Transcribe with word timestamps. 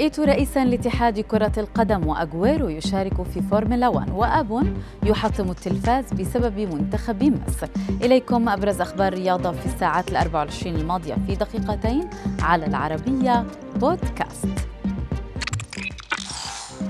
إيتو 0.00 0.22
رئيسا 0.22 0.64
لاتحاد 0.64 1.20
كرة 1.20 1.52
القدم 1.56 2.06
وأغويرو 2.06 2.68
يشارك 2.68 3.22
في 3.22 3.42
فورمولا 3.42 3.88
1 3.88 4.10
وأب 4.10 4.76
يحطم 5.02 5.50
التلفاز 5.50 6.12
بسبب 6.12 6.58
منتخب 6.58 7.22
مصر. 7.22 7.68
إليكم 8.02 8.48
أبرز 8.48 8.80
أخبار 8.80 9.12
الرياضة 9.12 9.52
في 9.52 9.66
الساعات 9.66 10.10
الأربع 10.10 10.40
والعشرين 10.40 10.76
الماضية 10.76 11.16
في 11.26 11.34
دقيقتين 11.34 12.10
على 12.42 12.66
العربية 12.66 13.44
بودكاست. 13.76 14.48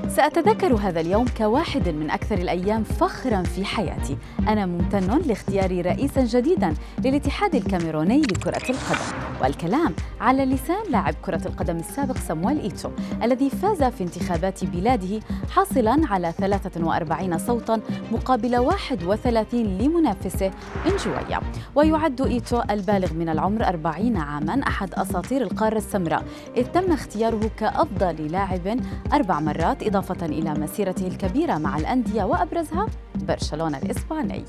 سأتذكر 0.08 0.74
هذا 0.74 1.00
اليوم 1.00 1.24
كواحد 1.38 1.88
من 1.88 2.10
أكثر 2.10 2.38
الأيام 2.38 2.84
فخرا 2.84 3.42
في 3.42 3.64
حياتي. 3.64 4.16
أنا 4.48 4.66
ممتن 4.66 5.18
لاختيار 5.26 5.86
رئيسا 5.86 6.24
جديدا 6.24 6.74
للاتحاد 7.04 7.54
الكاميروني 7.54 8.20
لكرة 8.20 8.70
القدم. 8.70 9.28
والكلام 9.42 9.94
على 10.20 10.44
لسان 10.44 10.82
لاعب 10.90 11.14
كرة 11.22 11.46
القدم 11.46 11.76
السابق 11.76 12.16
سامويل 12.16 12.60
إيتو 12.60 12.90
الذي 13.22 13.50
فاز 13.50 13.82
في 13.82 14.04
انتخابات 14.04 14.64
بلاده 14.64 15.20
حاصلا 15.50 16.00
على 16.06 16.32
43 16.32 17.38
صوتا 17.38 17.80
مقابل 18.12 18.56
31 18.56 19.60
لمنافسه 19.78 20.50
إنجويا 20.86 21.40
ويعد 21.74 22.20
إيتو 22.20 22.62
البالغ 22.70 23.12
من 23.12 23.28
العمر 23.28 23.64
40 23.64 24.16
عاما 24.16 24.62
أحد 24.68 24.94
أساطير 24.94 25.42
القارة 25.42 25.78
السمراء 25.78 26.24
إذ 26.56 26.66
تم 26.66 26.92
اختياره 26.92 27.50
كأفضل 27.56 28.26
لاعب 28.26 28.80
أربع 29.12 29.40
مرات 29.40 29.82
إضافة 29.82 30.26
إلى 30.26 30.54
مسيرته 30.54 31.06
الكبيرة 31.06 31.58
مع 31.58 31.76
الأندية 31.76 32.24
وأبرزها 32.24 32.86
برشلونة 33.14 33.78
الإسباني. 33.78 34.44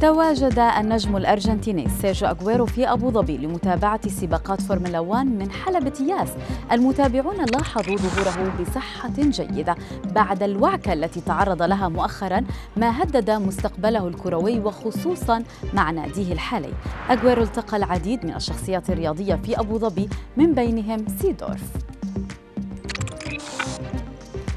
تواجد 0.00 0.58
النجم 0.58 1.16
الأرجنتيني 1.16 1.88
سيرجيو 1.88 2.28
أغويرو 2.28 2.66
في 2.66 2.92
أبو 2.92 3.10
ظبي 3.10 3.36
لمتابعة 3.36 4.08
سباقات 4.08 4.60
فورمولا 4.60 5.00
1 5.00 5.26
من 5.26 5.50
حلبة 5.50 5.92
ياس. 6.08 6.28
المتابعون 6.72 7.44
لاحظوا 7.44 7.96
ظهوره 7.96 8.52
بصحة 8.60 9.10
جيدة 9.10 9.76
بعد 10.14 10.42
الوعكة 10.42 10.92
التي 10.92 11.20
تعرض 11.20 11.62
لها 11.62 11.88
مؤخرا 11.88 12.44
ما 12.76 13.02
هدد 13.02 13.30
مستقبله 13.30 14.08
الكروي 14.08 14.60
وخصوصا 14.60 15.44
مع 15.74 15.90
ناديه 15.90 16.32
الحالي. 16.32 16.72
أغويرو 17.10 17.42
التقى 17.42 17.76
العديد 17.76 18.24
من 18.24 18.34
الشخصيات 18.34 18.90
الرياضية 18.90 19.34
في 19.34 19.60
أبو 19.60 19.78
ظبي 19.78 20.08
من 20.36 20.54
بينهم 20.54 21.04
سيدورف. 21.22 21.85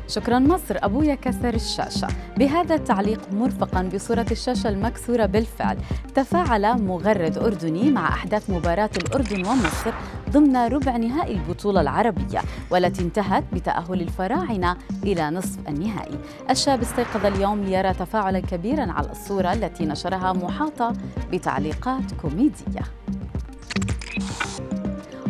شكرا 0.09 0.39
مصر 0.39 0.75
أبويا 0.77 1.15
كسر 1.15 1.53
الشاشة. 1.53 2.07
بهذا 2.37 2.75
التعليق 2.75 3.33
مرفقا 3.33 3.83
بصورة 3.83 4.25
الشاشة 4.31 4.69
المكسورة 4.69 5.25
بالفعل 5.25 5.77
تفاعل 6.15 6.81
مغرد 6.83 7.37
أردني 7.37 7.91
مع 7.91 8.09
أحداث 8.09 8.49
مباراة 8.49 8.89
الأردن 8.97 9.45
ومصر 9.45 9.93
ضمن 10.29 10.55
ربع 10.55 10.97
نهائي 10.97 11.33
البطولة 11.33 11.81
العربية 11.81 12.41
والتي 12.71 13.01
انتهت 13.01 13.43
بتأهل 13.53 14.01
الفراعنة 14.01 14.77
إلى 15.03 15.29
نصف 15.29 15.59
النهائي. 15.67 16.19
الشاب 16.49 16.81
استيقظ 16.81 17.25
اليوم 17.25 17.63
ليرى 17.63 17.93
تفاعلا 17.93 18.39
كبيرا 18.39 18.91
على 18.91 19.11
الصورة 19.11 19.53
التي 19.53 19.85
نشرها 19.85 20.33
محاطة 20.33 20.93
بتعليقات 21.31 22.13
كوميدية. 22.21 22.83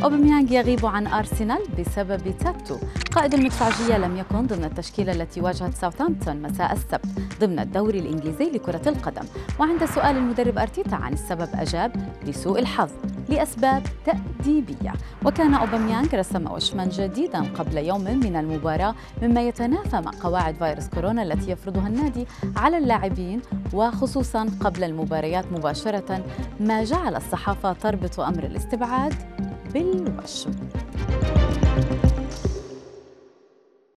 أوباميانغ 0.03 0.52
يغيب 0.52 0.86
عن 0.86 1.08
أرسنال 1.08 1.64
بسبب 1.80 2.38
تاتو. 2.39 2.78
قائد 3.11 3.33
المدفعجية 3.33 3.97
لم 3.97 4.17
يكن 4.17 4.47
ضمن 4.47 4.64
التشكيلة 4.64 5.11
التي 5.11 5.41
واجهت 5.41 5.73
ساوثامبتون 5.75 6.41
مساء 6.41 6.73
السبت 6.73 7.06
ضمن 7.41 7.59
الدوري 7.59 8.00
الإنجليزي 8.00 8.52
لكرة 8.52 8.81
القدم. 8.89 9.22
وعند 9.59 9.86
سؤال 9.86 10.17
المدرب 10.17 10.58
أرتيتا 10.58 10.95
عن 10.95 11.14
السبب 11.14 11.50
أجاب 11.53 11.91
لسوء 12.25 12.59
الحظ 12.59 12.89
لأسباب 13.30 13.83
تأديبية. 14.06 14.94
وكان 15.25 15.53
أوباميانغ 15.53 16.16
رسم 16.16 16.52
وشما 16.52 16.86
جديدا 16.86 17.39
قبل 17.39 17.78
يوم 17.78 18.03
من 18.03 18.36
المباراة 18.36 18.95
مما 19.22 19.41
يتنافى 19.41 20.01
مع 20.01 20.12
قواعد 20.22 20.56
فيروس 20.56 20.88
كورونا 20.88 21.24
التي 21.24 21.51
يفرضها 21.51 21.88
النادي 21.88 22.28
على 22.57 22.78
اللاعبين 22.78 23.41
وخصوصا 23.74 24.47
قبل 24.59 24.84
المباريات 24.84 25.45
مباشرة 25.51 26.24
ما 26.59 26.84
جعل 26.84 27.16
الصحافة 27.16 27.74
تربط 27.74 28.19
أمر 28.19 28.44
الاستبعاد 28.44 29.13
بالوشم 29.74 30.56